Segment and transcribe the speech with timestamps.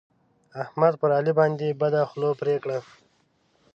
[0.63, 2.77] احمد پر علي باندې بده خوله پرې کړه.